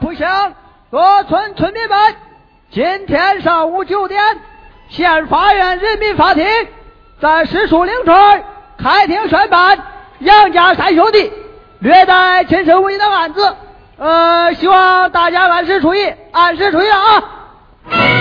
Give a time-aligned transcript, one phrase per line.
[0.00, 0.26] 不行，
[0.90, 2.16] 各村村民们，
[2.72, 4.22] 今天上午九点，
[4.88, 6.46] 县法院人民法庭
[7.20, 8.44] 在石树岭村
[8.78, 9.78] 开庭宣判
[10.20, 11.30] 杨家三兄弟
[11.80, 13.56] 虐待亲生母亲的案子。
[13.98, 18.19] 呃，希望大家按时出意，按时出意啊！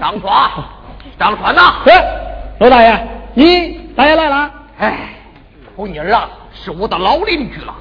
[0.00, 0.50] 张川，
[1.18, 1.74] 张川呐！
[1.86, 2.04] 哎，
[2.58, 4.50] 罗大爷，你大爷来了？
[4.78, 5.10] 哎，
[5.74, 7.74] 苦妮儿啊，是我的老邻居了。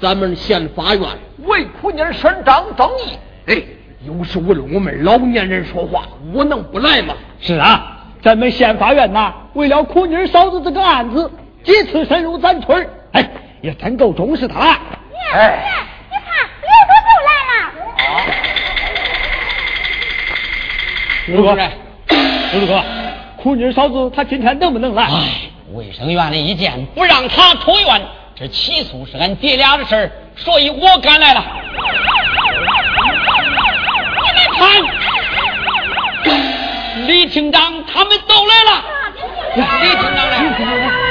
[0.00, 1.08] 咱们县法院
[1.44, 3.62] 为苦妮儿伸张正义，哎，
[4.06, 7.14] 又是为了我们老年人说话，我能不来吗？
[7.40, 11.30] 是啊，咱们县法院呐，为了苦妮儿嫂子这个案子，
[11.62, 13.30] 几次深入咱村哎，
[13.62, 14.78] 也真够重视他了。
[15.34, 15.64] 哎，
[16.10, 17.52] 你看，刘哥就来了。
[17.98, 18.20] 啊。
[21.26, 21.56] 刘哥，
[22.52, 22.82] 刘哥，
[23.36, 25.04] 苦妮嫂子她今天能不能来？
[25.04, 28.02] 哎，卫生院的意见不让她出院，
[28.34, 31.42] 这起诉是俺爹俩的事儿所以我赶来了。
[34.22, 34.68] 你们看，
[37.06, 38.84] 李厅长他们都来了。
[39.56, 40.36] 李厅长来。
[40.36, 41.03] 儿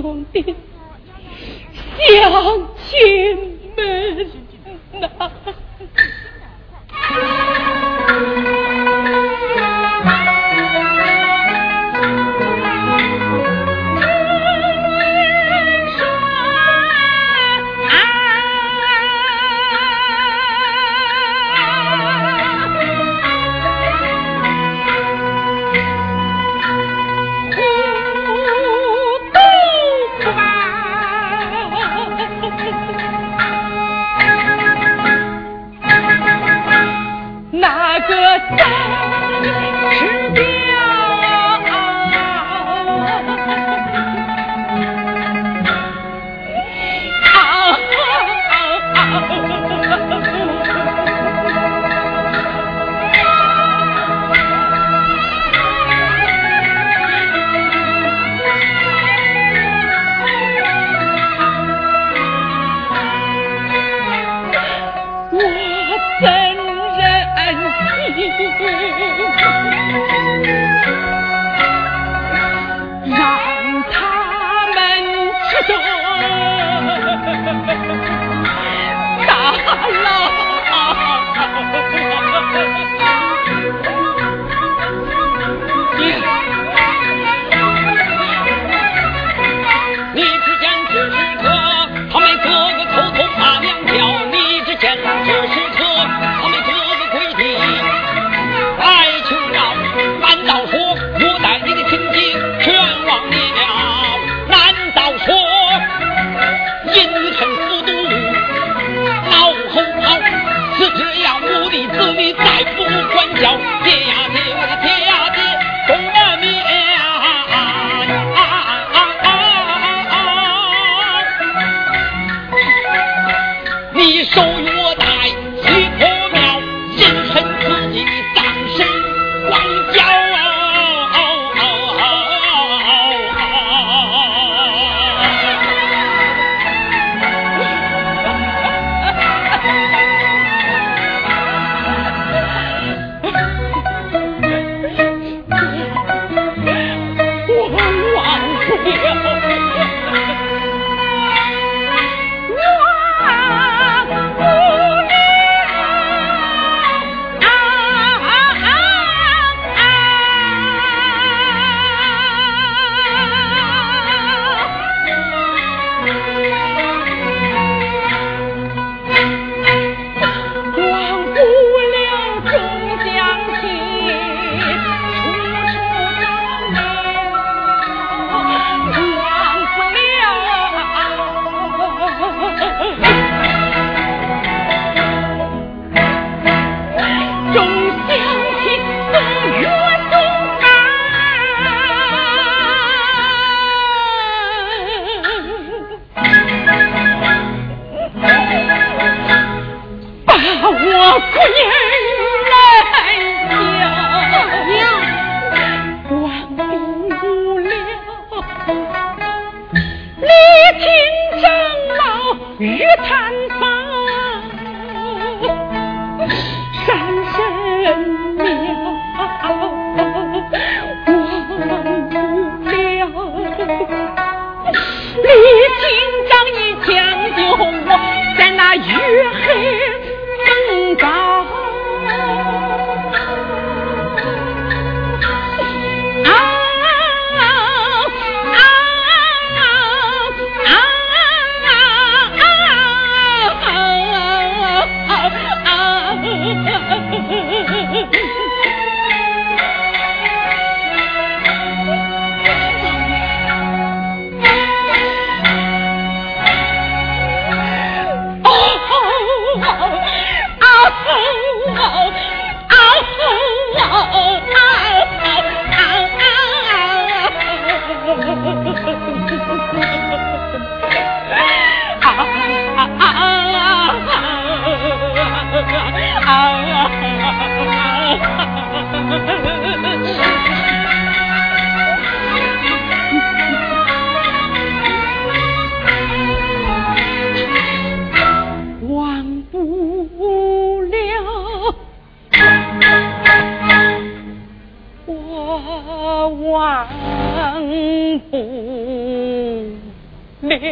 [0.00, 0.54] 兄弟，
[2.20, 2.65] 想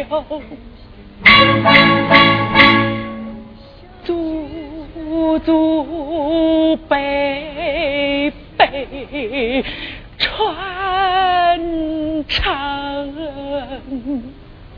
[0.09, 0.23] 哦
[4.03, 9.63] 祖祖辈辈
[10.17, 11.59] 传
[12.27, 13.15] 承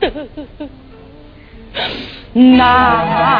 [2.32, 3.37] 那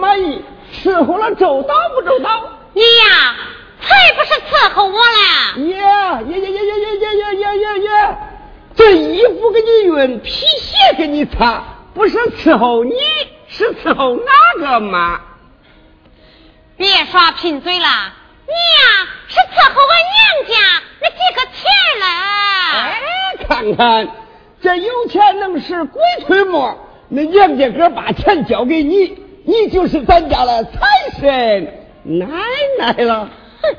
[0.00, 0.42] 满意，
[0.82, 2.48] 伺候了周到不周到？
[2.72, 3.36] 你呀，
[3.80, 5.62] 才不是伺候我嘞！
[5.68, 8.18] 耶耶耶耶耶耶耶耶耶耶！
[8.74, 12.94] 这衣服给你熨，皮鞋给你擦，不是伺候你，
[13.48, 15.20] 是伺候哪个妈？
[16.76, 17.86] 别耍贫嘴了，
[18.46, 21.60] 你呀是伺候俺娘家那几个钱
[22.00, 22.06] 嘞。
[22.72, 23.00] 哎，
[23.48, 24.08] 看看
[24.62, 30.70] 这有钱能使鬼推磨，那娘家哥把钱交给你，你就是咱家的财
[31.18, 32.28] 神奶
[32.78, 33.28] 奶了。
[33.60, 33.76] 哼，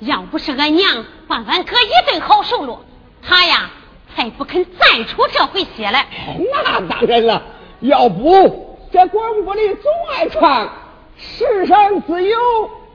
[0.00, 2.82] 要不是俺娘把俺哥一顿好收落，
[3.22, 3.70] 他呀
[4.16, 6.06] 才不肯再出这回血来。
[6.50, 7.42] 那当然了，
[7.80, 10.72] 要不这广播里总爱唱。
[11.18, 12.38] 世上自有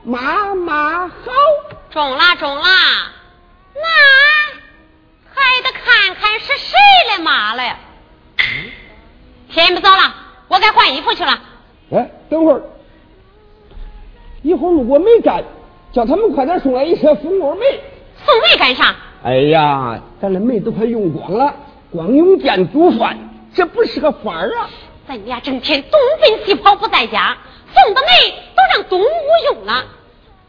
[0.02, 1.14] 妈妈好，
[1.90, 2.68] 中啦中啦，
[3.74, 3.80] 那
[5.32, 6.76] 还得看看是谁
[7.10, 7.76] 来骂了。
[9.50, 10.14] 天不早了，
[10.48, 11.42] 我该换衣服去了。
[11.90, 12.62] 哎，等会儿，
[14.42, 15.42] 一会儿如果没站，
[15.92, 17.64] 叫他们快点送来一车蜂窝煤。
[18.24, 18.94] 送煤干啥？
[19.24, 21.54] 哎呀，咱的煤都快用光了，
[21.90, 23.16] 光用电煮饭，
[23.54, 24.68] 这不是个法儿啊！
[25.08, 27.36] 咱俩整天东奔西跑不在家。
[27.74, 29.04] 送的煤都让东屋
[29.46, 29.84] 用了，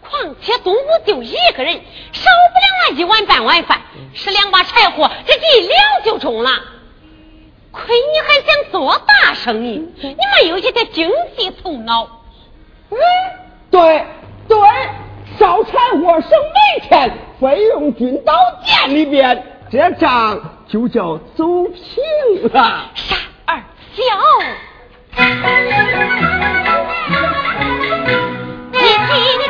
[0.02, 1.73] 况且东屋就一个人，
[2.13, 3.80] 少不了那一碗半碗饭，
[4.13, 6.52] 是两把柴火，这一两就中了。
[7.85, 12.07] 亏你还想做大生意，你没有一点经济头脑。
[12.91, 12.97] 嗯，
[13.71, 14.05] 对
[14.47, 14.57] 对，
[15.37, 18.33] 烧柴火省煤钱，费用均到
[18.65, 22.91] 店里边，这账就叫走平了。
[22.95, 23.15] 傻
[23.45, 23.61] 二
[23.93, 24.03] 小。
[28.71, 28.85] 清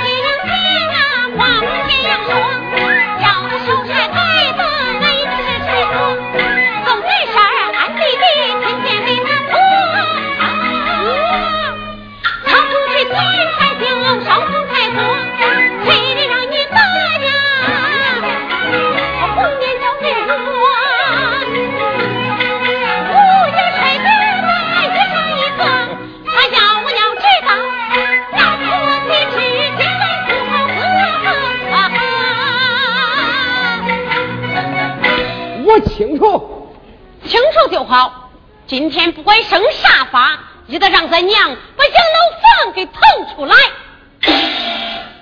[37.89, 38.30] 好。
[38.67, 42.19] 今天不管生啥法，也得让咱娘把养老
[42.63, 43.02] 房给腾
[43.36, 43.56] 出来。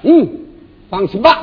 [0.01, 0.29] 嗯，
[0.89, 1.39] 放心吧，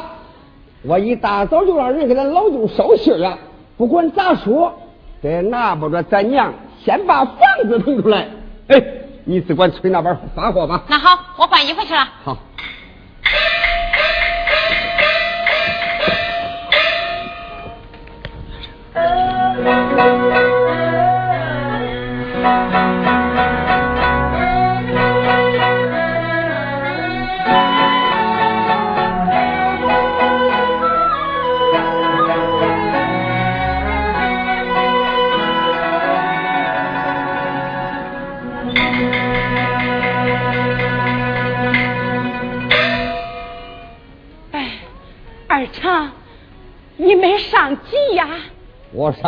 [0.82, 3.38] 我一大早就让人给咱老舅捎信了。
[3.78, 4.78] 不管咋说，
[5.22, 6.52] 得拿不着咱娘
[6.84, 7.38] 先把房
[7.70, 8.28] 子腾出来。
[8.68, 8.82] 哎，
[9.24, 10.82] 你只管催那边发货吧。
[10.88, 12.06] 那好，我换衣服去了。
[12.22, 12.36] 好。
[19.96, 20.13] 上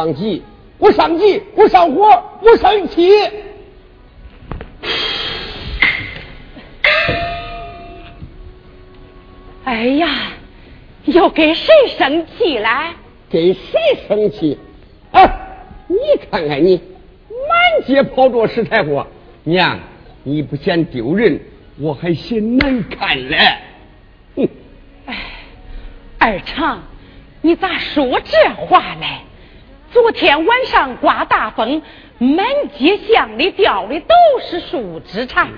[0.07, 0.43] 上急，
[0.79, 3.11] 我上急，我上火，我生气。
[9.65, 10.09] 哎呀，
[11.07, 12.95] 又给谁生气了？
[13.29, 14.57] 给谁生气？
[15.11, 15.29] 哎，
[15.89, 15.97] 你
[16.31, 16.81] 看看你，
[17.29, 19.05] 满街跑着石柴火，
[19.43, 19.81] 娘，
[20.23, 21.41] 你不嫌丢人，
[21.81, 23.39] 我还嫌难看嘞。
[24.37, 24.49] 哼！
[25.07, 25.17] 哎，
[26.19, 26.81] 二长。
[27.43, 29.07] 你咋说这话呢？
[29.97, 31.81] 昨天晚上刮大风，
[32.19, 32.45] 满
[32.79, 35.49] 街巷里掉的都是树枝柴，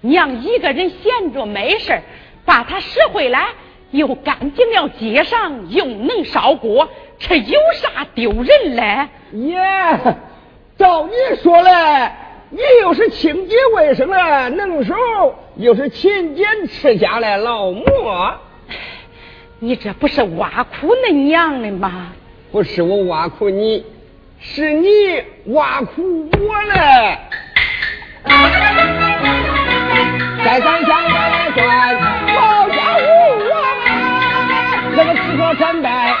[0.00, 2.00] 娘一个人闲着没事
[2.46, 3.48] 把它拾回来，
[3.90, 9.08] 又干净了街上，又能烧锅，这有啥丢人嘞？
[9.32, 9.60] 耶，
[10.78, 12.10] 照你说嘞，
[12.48, 14.94] 你又是清洁卫生的能手，
[15.56, 17.84] 又是勤俭持家的老母。
[19.58, 22.14] 你这不是挖苦恁娘的吗？
[22.54, 23.84] 不是我挖苦你，
[24.38, 24.86] 是你
[25.46, 27.18] 挖苦我嘞。
[30.44, 31.96] 在咱家来算
[32.32, 33.02] 老家务
[33.50, 33.58] 啊，
[34.94, 36.14] 这个吃喝穿戴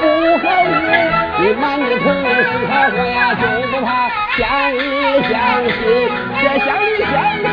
[0.00, 0.06] 不
[0.38, 0.72] 合物，
[1.42, 4.80] 你满地头是他说呀，就不怕乡里
[5.28, 5.36] 乡
[5.68, 5.76] 亲，
[6.40, 7.44] 这乡里乡亲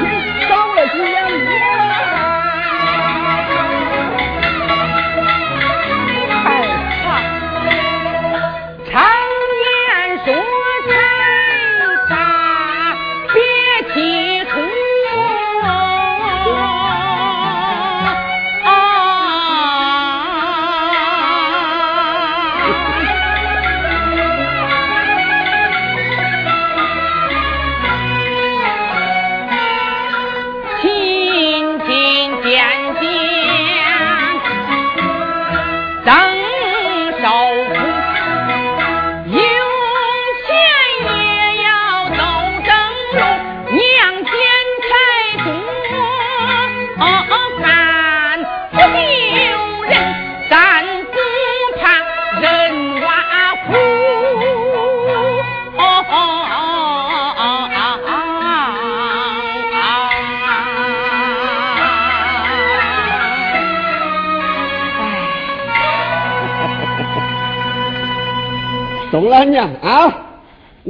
[0.48, 1.36] 少了几两米。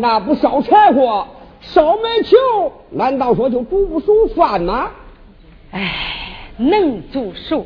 [0.04, 1.26] 那不烧柴火、
[1.62, 2.38] 烧煤球，
[2.90, 4.92] 难道说就煮不熟饭吗？
[5.72, 5.96] 哎，
[6.58, 7.66] 能煮熟，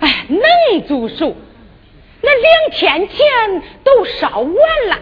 [0.00, 0.40] 哎，能
[0.88, 1.36] 煮熟。
[2.22, 4.48] 那两天前都烧完
[4.88, 4.96] 了。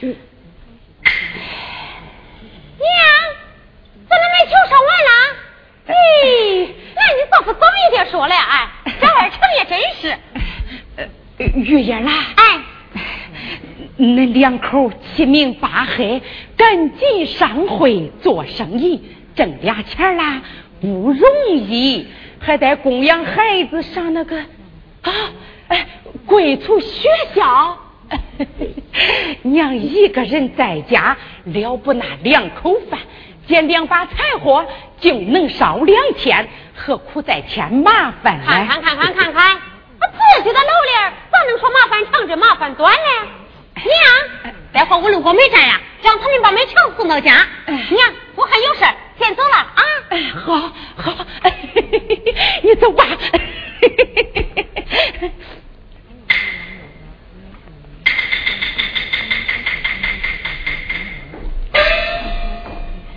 [0.00, 0.16] 娘，
[4.08, 5.10] 咱那煤球烧完了？
[5.88, 5.92] 哎，
[6.94, 10.16] 那你倒是早一点说了，哎，这二成也真是。
[11.54, 12.64] 玉英啦，哎，
[13.96, 16.20] 那两口七明八黑，
[16.56, 19.02] 赶紧上会做生意，
[19.34, 20.42] 挣俩钱啦，
[20.80, 22.06] 不容易，
[22.38, 24.36] 还得供养孩子上那个
[25.02, 25.12] 啊，
[25.68, 25.86] 哎，
[26.26, 27.78] 贵族学校。
[29.42, 33.00] 娘一个人在家了不那两口饭，
[33.48, 34.64] 捡两把柴火
[35.00, 38.44] 就能烧两天，何苦再添麻烦呢？
[38.46, 43.28] 看看看看看看，自己的老脸咋能说麻烦长这麻烦短呢？
[43.76, 47.46] 娘，待会我路过煤站呀，让他们把煤球送到家。
[47.66, 48.84] 娘，我还有事
[49.18, 49.82] 先走了啊。
[50.08, 51.26] 哎好，好，
[52.62, 53.06] 你走吧。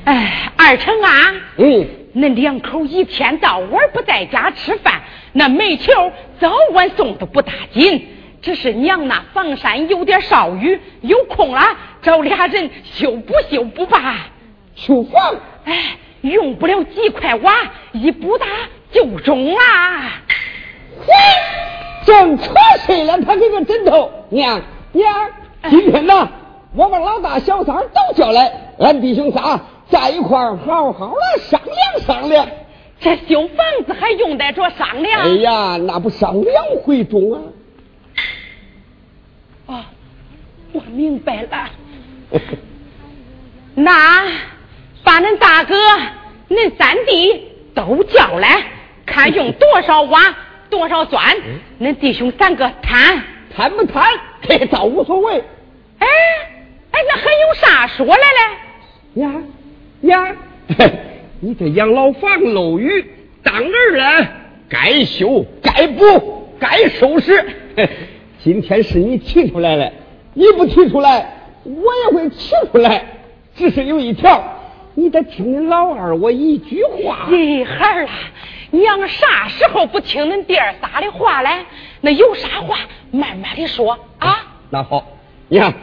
[0.06, 5.02] 哎，二成啊，嗯，恁两口一天到晚不在家吃饭，
[5.34, 8.16] 那煤球早晚送的不打紧。
[8.42, 11.62] 只是娘那房山有点少雨，有空了
[12.02, 14.30] 找俩人修补修补吧。
[14.76, 15.36] 修房？
[15.66, 17.54] 哎，用不了几块瓦，
[17.92, 18.46] 一补打
[18.92, 19.60] 就中了。
[21.06, 21.14] 嘿，
[22.06, 22.54] 正瞌
[22.86, 24.10] 睡了，他给个枕头。
[24.30, 24.62] 娘
[24.94, 25.30] 娘，
[25.70, 26.30] 今天呢，
[26.76, 29.60] 我把老大小三都叫来，俺弟兄仨。
[29.90, 32.48] 在一块儿好好的商量商量，
[33.00, 35.22] 这修房子还用得着商量？
[35.24, 37.42] 哎呀，那不商量会中啊！
[39.66, 39.82] 哦，
[40.74, 41.70] 我明白了。
[43.76, 44.24] 那
[45.04, 45.76] 把恁大哥、
[46.50, 48.64] 恁三弟都叫来，
[49.06, 50.36] 看用多少瓦、
[50.70, 51.36] 多少砖，
[51.80, 53.24] 恁弟兄三个谈
[53.56, 54.12] 谈不谈？
[54.42, 55.44] 这倒无所谓。
[56.00, 56.08] 哎
[56.92, 59.22] 哎，那还有啥说来嘞？
[59.22, 59.42] 呀？
[60.02, 60.36] 呀，
[61.42, 63.06] 你这养老房漏雨，
[63.44, 64.28] 当儿了，
[64.70, 67.46] 该修该补该收拾。
[68.44, 69.92] 今天是你提出来了，
[70.40, 71.34] 你不提出来，
[71.66, 73.04] 我也会提出来。
[73.58, 74.42] 只是有一条，
[74.94, 77.28] 你得听你老二我一句话。
[77.30, 78.12] 哎，孩儿啊，
[78.72, 81.66] 娘啥时候不听恁爹仨的话嘞？
[82.00, 82.78] 那有啥话
[83.12, 84.56] 慢慢的说啊。
[84.70, 85.04] 那好，
[85.50, 85.74] 你看，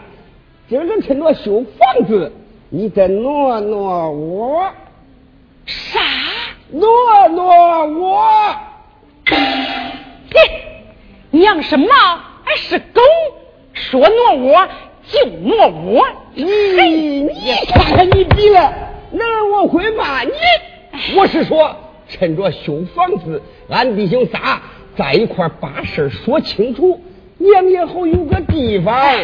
[0.71, 2.33] 今儿个趁着修房子。
[2.71, 4.73] 你得挪挪我，
[5.67, 6.01] 啥？
[6.71, 8.57] 挪挪我？
[9.27, 9.37] 嘿，
[11.31, 11.87] 娘是猫
[12.43, 13.03] 还是狗？
[13.77, 14.69] 说挪窝
[15.07, 16.07] 就挪窝。
[16.35, 17.31] 你你
[17.73, 18.73] 看看你比了，
[19.13, 20.33] 哪我会骂你？
[21.17, 21.77] 我是说，
[22.09, 24.61] 趁着修房子，俺弟兄仨
[24.97, 27.01] 在一块把事说清楚，
[27.39, 29.15] 娘也好有个地方。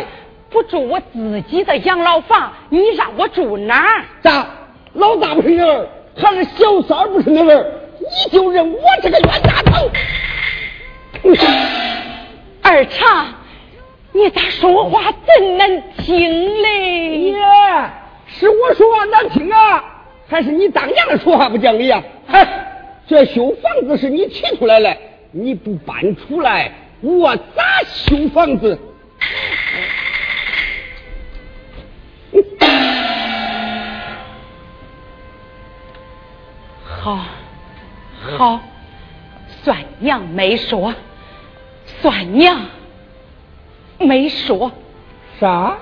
[0.50, 4.04] 不住我自己的养老房，你让我住哪儿？
[4.22, 4.46] 咋？
[4.92, 7.66] 老大不是那儿，还是小三不是那儿？
[7.98, 9.90] 你就认我这个冤大头？
[12.60, 13.28] 二长，
[14.12, 17.31] 你咋说话真难听嘞？
[17.31, 17.38] 耶，
[18.27, 19.83] 是我说话难听啊，
[20.29, 22.03] 还是你当娘的说话不讲理啊？
[22.29, 22.46] 哎，
[23.07, 24.96] 这修房子是你提出来的，
[25.31, 26.70] 你不搬出来，
[27.01, 28.79] 我咋修房子？
[36.85, 37.18] 好，
[38.38, 38.61] 好，
[39.64, 40.94] 算娘没说，
[42.01, 42.61] 算娘
[44.02, 44.70] 没说，
[45.40, 45.78] 啥？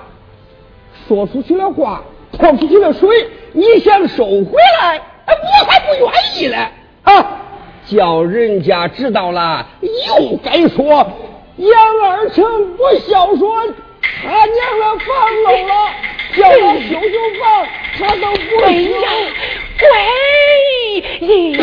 [1.07, 3.09] 说出去的话，泼出去的水，
[3.53, 5.01] 你想收回来？
[5.27, 6.67] 我还不愿意嘞！
[7.03, 7.41] 啊，
[7.87, 10.85] 叫人家知道了，又该说
[11.57, 11.71] 杨
[12.03, 13.73] 二成不孝顺，
[14.21, 15.09] 他娘的房
[15.43, 15.73] 漏了，
[16.37, 18.93] 叫我修修房，他都不修。
[19.81, 21.57] 喂，你，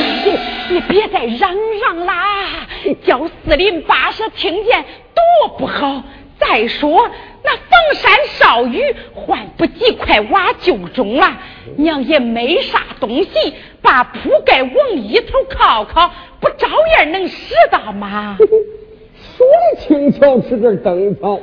[0.71, 2.67] 你别再嚷嚷啦，
[3.05, 6.03] 叫四邻八舍听见多不好。
[6.39, 7.09] 再说
[7.43, 8.83] 那房山少雨，
[9.15, 11.37] 换不几块瓦就中了。
[11.77, 18.37] 娘也没啥东西，把铺盖往一头靠靠，不照样能拾到吗？
[19.37, 21.39] 说的轻巧是个灯草，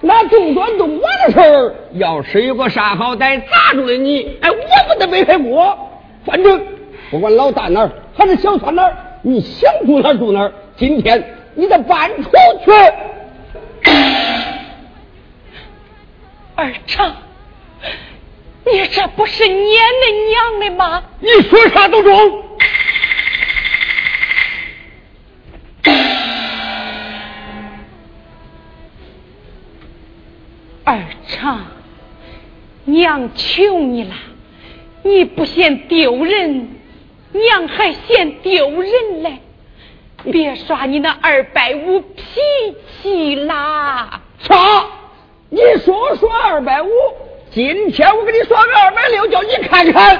[0.00, 5.76] 那动砖动瓦的事儿，要是有个啥好歹砸住了你，哎，我不得背黑锅。
[6.24, 6.60] 反正
[7.10, 10.52] 不管老大哪儿还是小三哪儿，你想住哪儿住哪儿。
[10.76, 11.22] 今天
[11.54, 12.30] 你得搬出
[12.64, 12.70] 去。
[16.54, 17.14] 二成，
[18.66, 21.02] 你这不是撵恁娘的吗？
[21.20, 22.44] 你说啥都中。
[30.84, 31.64] 二成，
[32.84, 34.14] 娘求你了，
[35.02, 36.68] 你不嫌丢人，
[37.32, 39.40] 娘还嫌丢人嘞。
[40.30, 42.14] 别耍你那二百五脾
[43.02, 44.20] 气啦！
[44.38, 44.86] 啥？
[45.54, 46.88] 你说说二百五？
[47.50, 50.16] 今天我给你耍个二百六，叫你看看。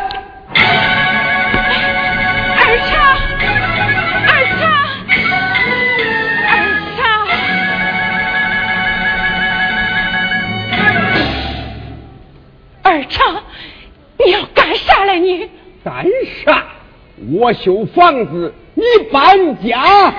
[2.59, 3.01] 二成，
[4.29, 4.68] 二成，
[6.45, 6.53] 二
[6.99, 7.01] 成，
[12.83, 13.42] 二成，
[14.18, 15.49] 你要干啥来你？
[15.83, 16.05] 干
[16.45, 16.62] 啥？
[17.33, 18.53] 我修房子。
[18.75, 20.12] 你搬家。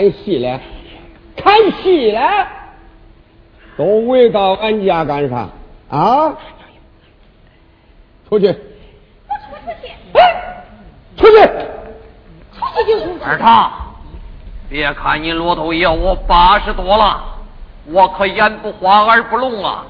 [0.00, 0.58] 看戏了？
[1.36, 2.48] 看戏了？
[3.76, 5.46] 都围到俺家干啥？
[5.90, 6.34] 啊？
[8.26, 8.46] 出去！
[8.46, 9.92] 我出出去！
[10.18, 10.64] 哎，
[11.18, 11.36] 出去！
[12.56, 13.24] 出去就出去。
[13.24, 13.70] 二堂，
[14.70, 17.22] 别看你骆驼爷我八十多了，
[17.84, 19.84] 我可眼不花耳不聋啊！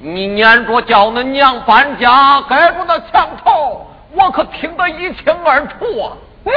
[0.00, 6.16] 你撵着叫恁娘搬家，盖住那墙头，我可听得一清二楚啊！
[6.44, 6.52] 哎，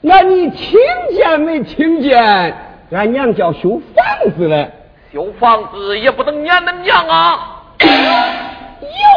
[0.00, 0.78] 那你听
[1.14, 2.54] 见没听见？
[2.90, 4.70] 俺娘叫修房子嘞，
[5.12, 7.62] 修房子也不能撵恁娘啊！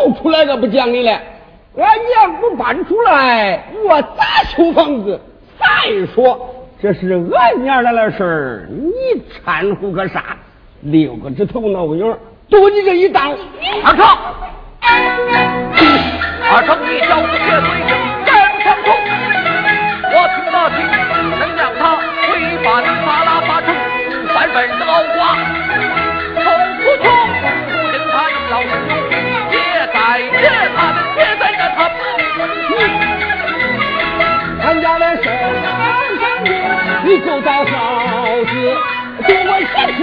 [0.05, 1.11] 又出来个不讲理的，
[1.77, 5.19] 俺娘不搬出来，我咋修房子？
[5.59, 5.65] 再
[6.13, 10.35] 说这是俺娘来的事儿，你掺和个啥？
[10.81, 12.17] 六个指头闹影，
[12.49, 13.31] 多你这一当。
[13.83, 14.05] 二成，
[16.51, 18.10] 二成，你叫我血水声，敢不相冲？
[20.63, 20.77] 我听，
[21.39, 23.67] 能让他回把你扒拉扒成
[24.31, 25.33] 三分的老瓜，
[26.37, 26.45] 臭
[26.77, 27.05] 不穷，
[27.65, 28.93] 不听他的老师有
[29.49, 29.57] 别
[29.91, 30.45] 再别
[30.77, 31.79] 他的，别再让他
[34.63, 35.33] 俺家的事儿，
[37.05, 37.73] 你就当好
[38.45, 38.53] 子，
[39.25, 39.99] 给我写诗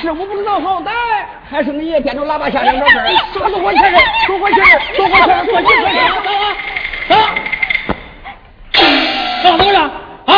[0.00, 0.90] 是我不知道好歹，
[1.50, 3.06] 还是你也点着喇叭下两招事儿？
[3.34, 6.02] 说说我钱人，说我钱人，说我钱人，说几块钱？
[7.10, 7.14] 啊！
[9.42, 9.78] 干什么呢？
[10.26, 10.34] 啊！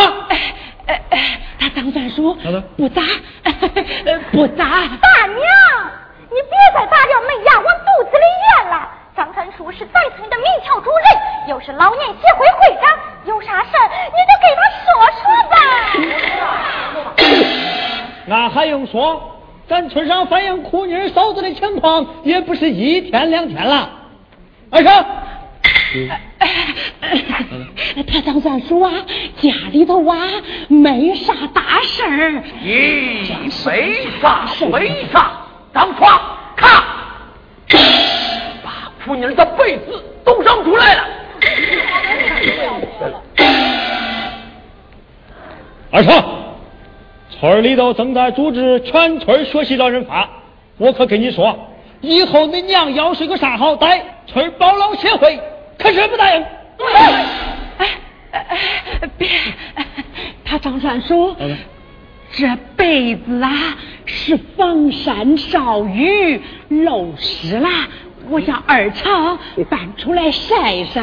[0.87, 2.35] 哎哎，他当三叔
[2.77, 3.03] 不砸，
[4.33, 4.64] 不砸。
[4.64, 5.40] 大娘，
[6.29, 8.88] 你别再打掉门牙往肚子里咽了。
[9.16, 11.07] 张三叔是咱村的民调主任，
[11.51, 12.90] 又是老年协会会长，
[13.27, 14.90] 有啥事儿你就给他说
[15.22, 15.57] 说吧。
[18.29, 19.32] 俺还用说？
[19.73, 23.89] 咱村上反映苦妮嫂子的情况也不是一天两天了。
[24.69, 25.05] 二成，
[28.07, 28.93] 他张算说啊，
[29.41, 30.29] 家里头啊
[30.69, 32.45] 没啥大事儿。
[32.63, 33.33] 咦，
[33.65, 35.33] 没啥没啥，
[35.73, 36.21] 张床
[36.55, 36.83] 看，
[38.63, 41.05] 把苦妮的被子都扔出来了。
[45.91, 46.23] 二成，
[47.42, 50.28] 村里头正在组织全村学习老人法，
[50.78, 51.59] 我可跟你说，
[52.00, 55.40] 以后恁娘要是个啥好歹，村保老协会
[55.76, 56.40] 可是不答应。
[56.40, 57.88] 哎
[58.31, 59.28] 哎哎，别，
[60.44, 61.37] 他张三说，
[62.31, 63.50] 这辈子啊
[64.07, 67.68] 是防山少雨，漏湿了，
[68.30, 69.36] 我叫二厂
[69.68, 71.03] 搬出来晒晒，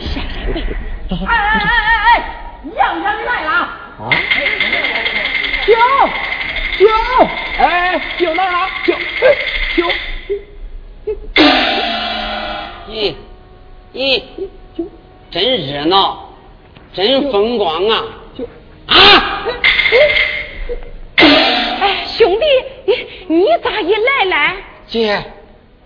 [0.00, 1.16] 晒晒被子。
[1.26, 2.24] 哎哎哎哎哎，
[2.76, 3.50] 洋洋来了！
[3.52, 4.10] 啊！
[5.66, 5.74] 酒
[6.78, 6.86] 酒，
[7.58, 8.68] 哎，酒哪了？
[8.84, 8.94] 酒
[9.76, 9.86] 酒。
[12.88, 13.14] 咦
[13.94, 14.22] 咦，
[15.30, 16.30] 真热闹，
[16.92, 18.04] 真风光啊！
[18.86, 19.46] 啊！
[21.16, 22.44] 哎，兄弟，
[22.86, 24.56] 你你咋也来了？
[24.88, 25.22] 姐，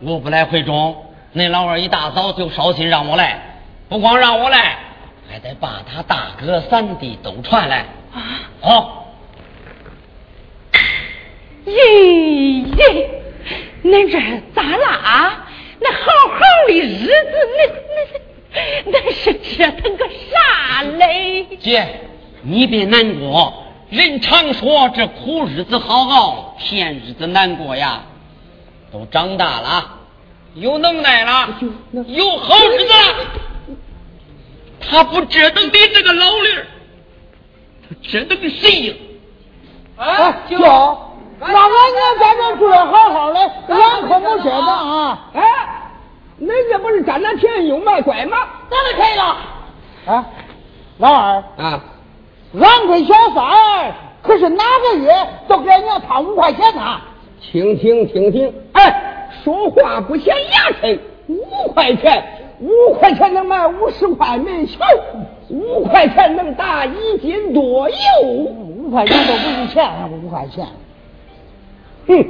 [0.00, 0.96] 我不来会中，
[1.32, 4.78] 那老二一大早就捎信让我来，不光让我来，
[5.30, 7.84] 还得把他大哥三弟都传来。
[8.14, 8.40] 啊！
[8.60, 9.05] 好。
[11.66, 13.06] 咦咦，
[13.82, 14.18] 恁这
[14.54, 15.46] 咋啦？
[15.80, 15.98] 那好
[16.28, 16.38] 好
[16.68, 17.12] 的日子，
[17.58, 17.66] 那
[18.54, 21.44] 那那是折腾个啥嘞？
[21.60, 21.86] 姐，
[22.42, 23.64] 你别难过。
[23.90, 28.02] 人常说这苦日子好熬，甜日子难过呀。
[28.92, 29.98] 都长大了，
[30.54, 31.58] 有能耐了，
[32.06, 33.76] 有好日子了。
[34.80, 36.66] 他不折腾你这个老驴儿，
[37.88, 38.94] 他折腾谁呀？
[39.96, 40.58] 哎，舅，
[41.38, 45.18] 那俺娘在这住的好好的，俺可不舍得啊！
[45.34, 45.42] 哎，
[46.40, 48.38] 恁这不是站那田有卖乖吗？
[48.70, 50.16] 当然可以了。
[50.16, 50.26] 啊，
[50.98, 51.80] 老二啊，
[52.60, 55.12] 俺跟小三儿可是哪个月
[55.46, 57.00] 都给俺娘掏五块钱呢？
[57.40, 62.24] 听听听听，哎，说话不嫌牙碜，五块钱，
[62.60, 64.78] 五块钱能买五十块煤球，
[65.50, 70.66] 五块钱能打一斤多油，五块钱都不是钱，五块钱。
[72.06, 72.24] 哼，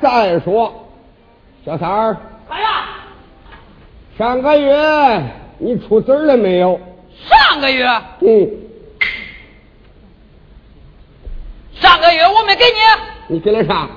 [0.00, 0.88] 再说，
[1.64, 2.16] 小三儿，
[2.50, 2.86] 来呀！
[4.18, 5.22] 上个月
[5.58, 6.80] 你出子了没有？
[7.28, 7.86] 上个月，
[8.20, 8.50] 嗯，
[11.74, 13.88] 上个月我没给你，你给了啥？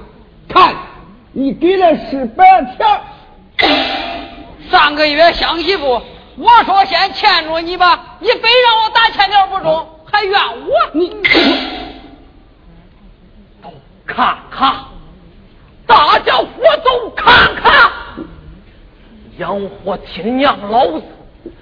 [0.48, 0.76] 看，
[1.32, 3.02] 你给了是白条。
[4.70, 6.02] 上个月相媳妇，
[6.38, 10.74] 我说先欠着你吧，你非让我打欠条不中，还怨我。
[10.94, 11.16] 你
[14.18, 14.74] 看看，
[15.86, 16.48] 大家伙
[16.84, 17.92] 都看看，
[19.38, 21.04] 养活亲娘老子，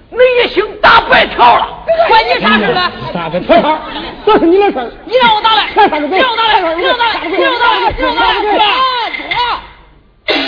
[0.08, 2.90] 你也行打白条了，关你啥事了？
[3.12, 3.78] 啥个条条？
[4.24, 4.90] 这是你的事儿。
[5.04, 5.66] 你让我打来，
[6.08, 10.40] 你让我打来，你让我打来，你让我打来，你让我打来，站住！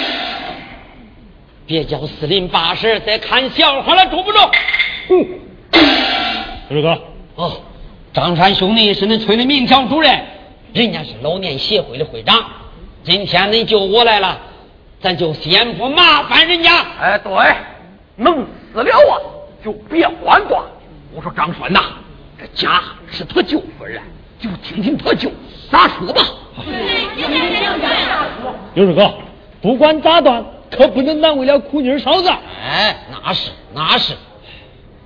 [1.67, 4.51] 别叫四邻八舍再看笑话了，中不中？
[5.11, 5.29] 嗯，
[6.71, 6.99] 二哥，
[7.35, 7.61] 哦，
[8.15, 10.25] 张山兄弟是恁村的民调主任，
[10.73, 12.45] 人家是老年协会的会长。
[13.05, 14.39] 今天恁救我来了，
[15.01, 16.85] 咱就先不麻烦人家。
[17.01, 17.33] 哎，对，
[18.17, 19.15] 能死了啊，
[19.65, 20.65] 就别还话。
[21.15, 21.81] 我说张栓呐，
[22.39, 24.03] 这家是他舅夫人，
[24.39, 25.31] 就听听他舅
[25.71, 26.23] 咋说吧。
[28.75, 29.15] 有二哥，
[29.63, 32.29] 不管咋断，可不能难为了苦妮嫂子。
[32.29, 34.15] 哎，那是那是。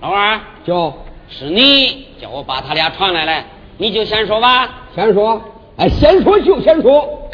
[0.01, 0.93] 老二，就
[1.29, 3.45] 是你叫我把他俩传来了，
[3.79, 4.69] 你就先说吧。
[4.95, 5.41] 先说，
[5.79, 7.31] 哎，先说就先说。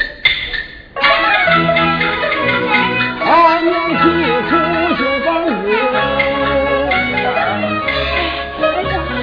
[3.21, 3.95] 俺娘提
[4.49, 4.51] 出
[4.97, 5.51] 新房子，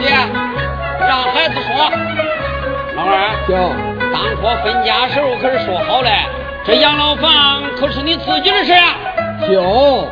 [0.03, 0.05] 姐，
[1.01, 1.69] 让孩子说。
[2.95, 3.17] 老二，
[3.49, 3.51] 就
[4.12, 6.11] 当初分家时候可是说好了，
[6.64, 8.97] 这养老房可是你自己的事啊。
[9.49, 10.09] 就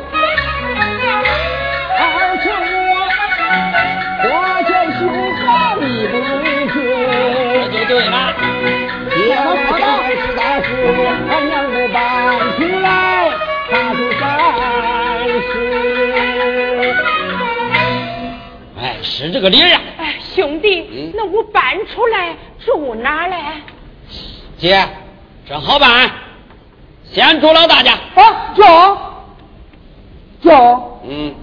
[19.15, 19.79] 哎，是这个理儿呀。
[19.97, 22.35] 哎，兄弟，嗯那我搬出来
[22.65, 23.37] 住哪儿嘞？
[24.57, 24.85] 姐，
[25.47, 26.11] 这好办，
[27.11, 27.93] 先住老大家。
[28.15, 28.63] 啊，就
[30.41, 30.99] 就。
[31.07, 31.33] 嗯，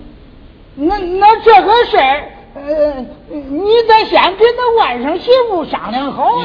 [0.75, 6.43] 那那这个事儿，呃，你得先跟那外甥媳妇商量好。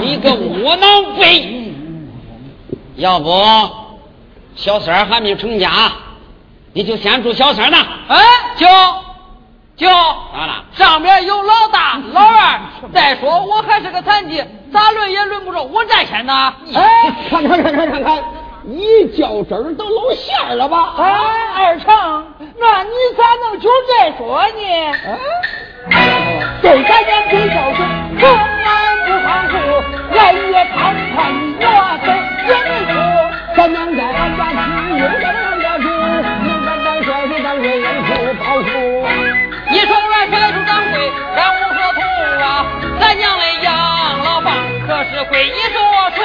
[0.00, 1.72] 你个窝囊废！
[2.96, 3.30] 要不，
[4.56, 5.70] 小三儿还没成家，
[6.72, 7.78] 你就先住小三儿那。
[8.08, 8.24] 哎，
[8.56, 8.66] 舅
[9.76, 10.64] 舅，咋了？
[10.72, 12.60] 上面有老大、老二，
[12.94, 16.54] 再说我还是个残疾，咋轮也轮不着我占先呢。
[16.74, 18.22] 哎， 看看看看看看，
[18.64, 20.94] 一较真儿都露馅了吧？
[20.98, 21.04] 哎，
[21.56, 22.26] 二成，
[22.58, 24.54] 那你咋能就这说呢？
[26.62, 27.86] 对咱娘最孝顺，
[28.18, 28.66] 从来
[29.04, 29.54] 不含糊，
[30.18, 30.76] 俺也看
[31.14, 31.68] 看你我
[32.02, 32.08] 的
[32.48, 32.94] 也没错。
[33.56, 34.56] 咱娘在俺家吃，
[34.98, 38.10] 又在俺家住，能干当帅是当贵人受
[38.42, 38.95] 保护。
[43.26, 43.74] 娘的养
[44.22, 44.54] 老房
[44.86, 45.78] 可是归一座
[46.14, 46.18] 数，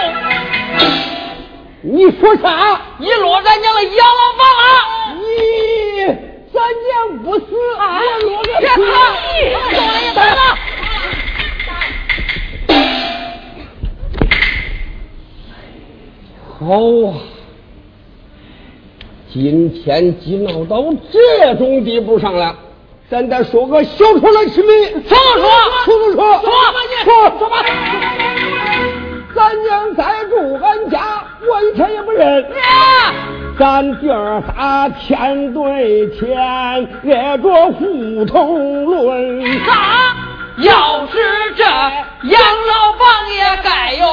[1.81, 2.79] 你说啥？
[2.99, 4.63] 你落咱娘的养老房了！
[5.17, 5.25] 你
[6.53, 7.45] 咱娘不死，
[7.75, 7.81] 我
[8.21, 8.85] 落个别去跑，
[9.71, 10.41] 走了也走了。
[16.59, 16.63] 好
[17.09, 17.11] 啊！
[19.33, 22.55] 今天既闹到这种地步上了，
[23.11, 24.69] 咱得说个小丑来吃米。
[25.05, 25.49] 说说说？
[25.83, 26.39] 说不说？
[26.39, 27.57] 说吧你说说吧。
[29.35, 32.45] 咱娘再住俺家，我一天也不认。
[33.59, 39.59] 咱弟儿仨天对天，挨着胡同论。
[39.65, 40.15] 啥？
[40.59, 41.17] 要是
[41.57, 44.07] 这养老房也该有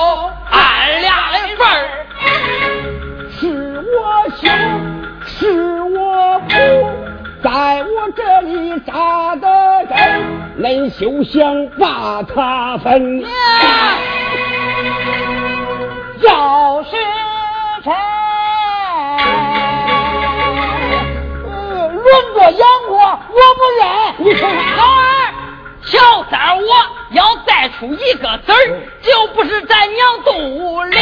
[0.51, 1.77] 俺俩的份儿。
[3.31, 4.51] 是我兄，
[5.25, 6.55] 是我父，
[7.43, 9.47] 在我这里扎的
[9.87, 9.97] 根，
[10.61, 13.23] 恁休想把他分。
[16.21, 16.97] 要是
[17.85, 17.91] 这
[21.49, 23.83] 呃轮着养过，我不认。
[24.19, 25.33] 你说老二，
[25.85, 26.63] 小三儿，我
[27.13, 28.55] 要再出一个子儿，
[29.01, 30.97] 就不是咱娘肚里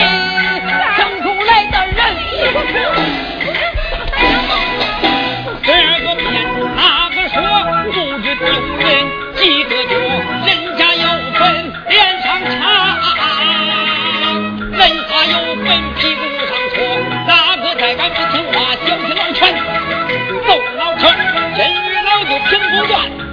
[0.97, 1.97] 生出来的人。
[6.07, 6.33] 这个骗
[6.77, 7.43] 哪个说，
[7.91, 8.47] 不知丢
[8.79, 8.87] 人？
[9.35, 9.99] 几个脚，
[10.47, 10.49] 人？
[10.79, 11.03] 家有
[11.33, 12.55] 分脸上插，
[14.71, 15.35] 人家有
[15.65, 15.67] 分
[15.99, 16.77] 屁股上戳，
[17.27, 18.55] 哪个再敢不听话，
[18.87, 19.53] 小心老拳，
[20.47, 20.49] 揍
[20.79, 21.11] 老陈，
[21.57, 23.26] 真日老就平不断。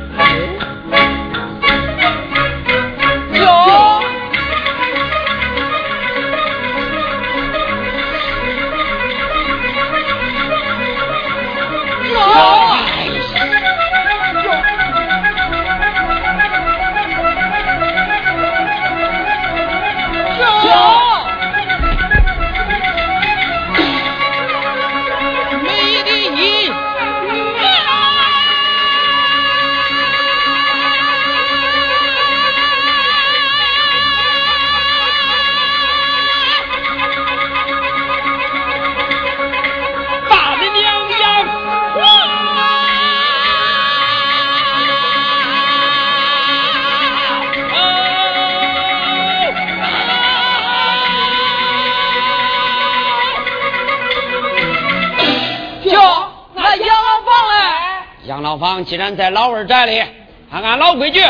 [58.85, 60.03] 既然在老二寨里，
[60.51, 61.21] 按按老规矩，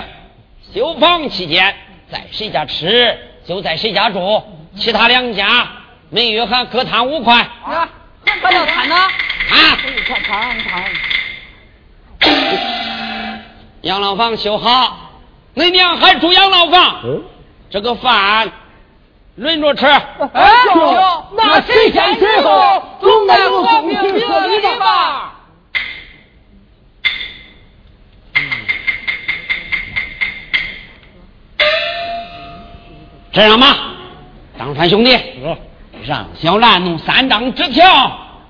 [0.73, 1.75] 修房期间
[2.11, 4.43] 在谁家吃就在谁家住，
[4.77, 5.67] 其他两家
[6.09, 7.35] 每月还各摊五块。
[7.63, 7.89] 啊，
[8.41, 8.95] 还要摊呢？
[8.95, 9.77] 啊！
[13.81, 15.11] 养老房修好，
[15.55, 17.23] 恁娘还住养老房，嗯，
[17.69, 18.51] 这个饭
[19.35, 19.85] 轮着吃。
[21.35, 25.32] 那谁先谁后，总该和平合理吧？
[33.33, 33.75] 这样吧，
[34.59, 35.17] 张川兄弟，
[36.05, 37.83] 让小兰弄三张纸条，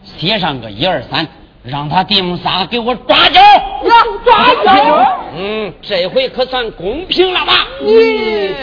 [0.04, 1.26] 写上个一二三，
[1.64, 3.40] 让他弟兄仨给我抓阄。
[4.26, 5.08] 抓阄
[5.38, 7.66] 嗯，这回可算公平了吧？
[7.82, 7.96] 你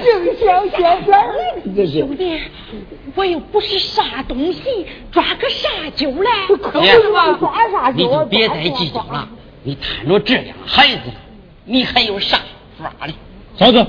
[0.03, 1.35] 净想写字儿，
[1.75, 2.39] 这是兄弟，
[3.15, 6.29] 我又不是啥东西，抓个啥阄嘞？
[6.83, 7.01] 姐
[7.41, 9.27] 抓啥你就别再计较了，
[9.63, 11.01] 你摊着这俩孩子，
[11.65, 12.39] 你还有啥
[12.79, 13.15] 法的？
[13.57, 13.87] 嫂子，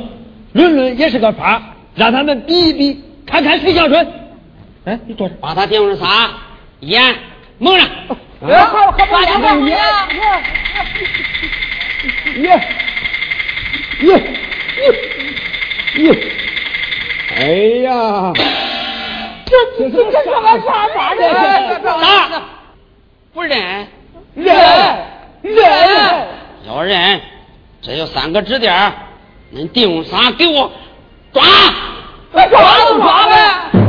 [0.54, 1.62] 伦伦也是个法，
[1.96, 4.08] 让他们比一比，看看谁孝顺。
[4.86, 5.36] 哎，你坐着。
[5.42, 6.32] 把他弟兄仨
[6.80, 7.16] 眼
[7.58, 7.88] 蒙上。
[8.48, 9.78] 哎，好，好，抓紧吧耶
[12.42, 12.60] 耶
[14.02, 14.12] 耶耶
[15.96, 16.04] 耶！
[17.38, 17.44] 哎
[17.84, 18.34] 呀，
[19.46, 21.22] 这这这这干啥法呢？
[21.84, 22.42] 啥，
[23.34, 23.88] 不认，
[24.34, 24.56] 忍
[25.44, 25.64] 忍，
[26.68, 27.22] 要认
[27.82, 28.92] 这有三个指点，
[29.54, 30.72] 恁弟兄仨给我
[31.34, 31.42] 抓！
[32.50, 33.81] 抓就抓呗。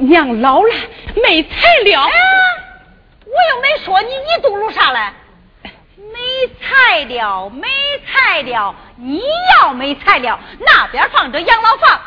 [0.00, 0.74] 娘老了，
[1.22, 1.50] 没材
[1.84, 2.02] 料。
[2.02, 5.00] 我又没说你，你嘟噜啥嘞？
[6.12, 6.18] 没
[6.60, 7.68] 材料，没
[8.06, 8.74] 材料。
[8.96, 9.22] 你
[9.60, 12.00] 要没材料，那边放着养老房，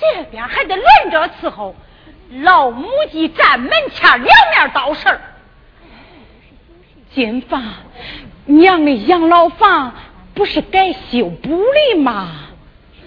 [0.00, 1.74] 这边还得轮着伺候。
[2.42, 5.20] 老母鸡站门前，两面倒事儿
[7.12, 7.60] 金芳，
[8.44, 9.92] 娘的养老房
[10.34, 12.28] 不是该修补的吗？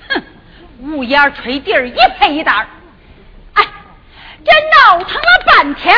[0.09, 0.21] 哼，
[0.81, 2.67] 乌烟吹地儿，一赔一袋哎，
[4.45, 5.95] 这闹腾了半天，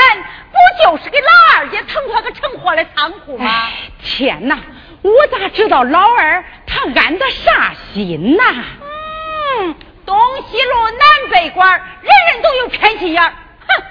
[0.51, 3.69] 不就是给老二家腾出个成活的仓库吗？
[4.03, 4.59] 天哪，
[5.01, 8.43] 我咋知道老二他安的啥心呐？
[8.81, 9.75] 嗯。
[10.05, 10.15] 东
[10.47, 13.33] 西路南北馆，人人都有偏心眼儿。
[13.67, 13.83] 哼，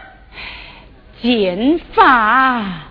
[1.21, 2.84] 金发。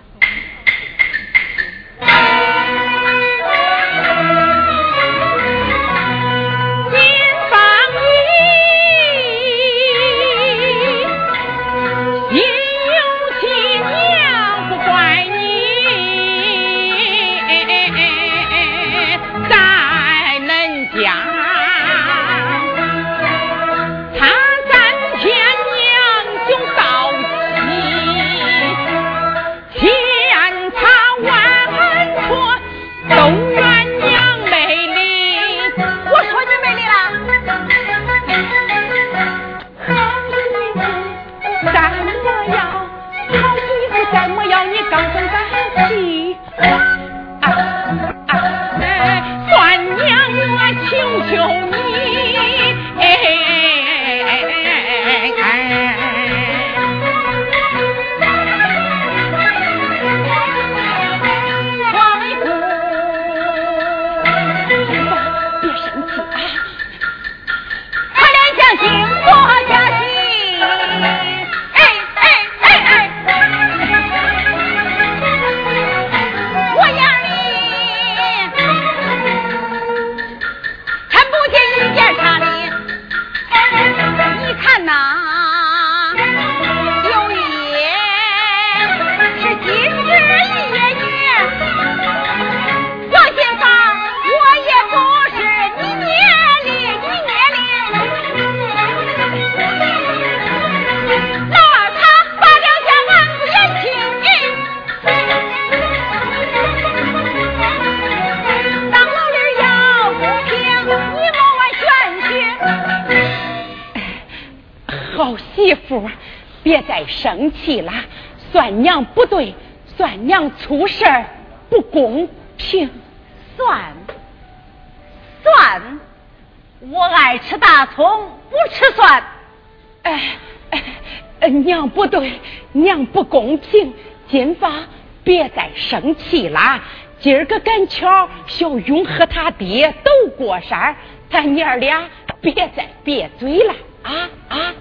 [137.24, 140.94] 今儿个赶巧，小勇和他爹都过山，
[141.30, 142.06] 咱娘俩
[142.42, 144.74] 别再别嘴了啊啊！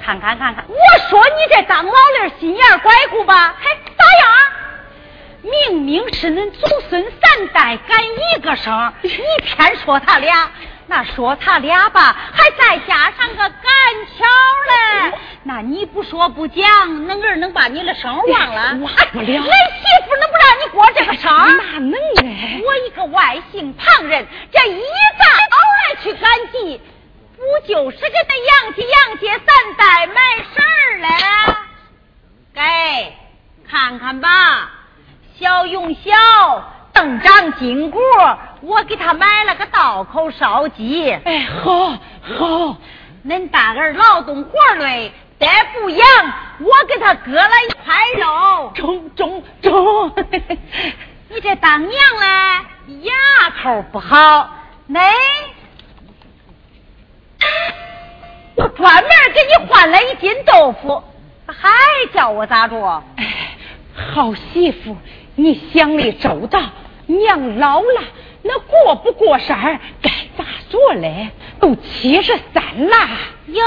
[0.00, 0.76] 看看看看，我
[1.10, 5.50] 说你这当老儿心眼拐骨吧，还咋样？
[5.68, 9.10] 明明是恁祖孙三代赶一个生，你
[9.44, 10.48] 偏说他俩。
[10.86, 13.50] 那说他俩吧，还再加上个赶
[14.16, 14.24] 巧
[14.68, 15.18] 嘞。
[15.42, 18.74] 那你不说不讲，恁儿能把你的生忘了？
[18.80, 19.26] 忘不了。
[19.26, 21.32] 恁媳妇能不让你过这个生？
[21.32, 22.62] 哪能呢？
[22.64, 24.82] 我一个外姓旁人，这一
[25.18, 25.24] 早
[25.88, 26.80] 来去赶集，
[27.36, 30.14] 不就是给他杨家杨家三代买
[30.54, 31.08] 事儿嘞？
[32.54, 33.16] 给，
[33.70, 34.70] 看看吧，
[35.38, 36.72] 小勇小。
[36.94, 38.00] 邓长金果，
[38.64, 41.10] 我给他买了个道口烧鸡。
[41.12, 42.76] 哎，好，好。
[43.26, 46.06] 恁大儿劳动活累，得不养，
[46.60, 48.72] 我给他割了一块肉。
[48.74, 50.12] 中中中。
[51.30, 53.12] 你这当娘嘞，牙
[53.62, 54.50] 口不好。
[54.90, 55.00] 恁，
[58.56, 61.02] 我专门给你换了一斤豆腐，
[61.46, 61.70] 还
[62.12, 63.02] 叫我咋着？
[63.16, 63.56] 哎，
[64.14, 64.96] 好媳妇，
[65.34, 66.60] 你想的周到。
[67.06, 68.02] 娘老了，
[68.46, 71.30] 那过不过山该咋做嘞？
[71.58, 73.08] 都七十三啦。
[73.46, 73.62] 哟，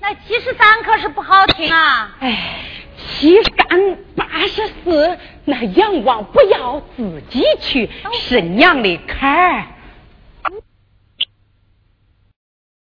[0.00, 2.10] 那七十三可是不好听啊！
[2.20, 2.58] 哎，
[2.98, 9.64] 七三八十四，那阎王不要自己去，是娘的坎儿。